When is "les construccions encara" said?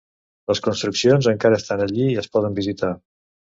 0.51-1.61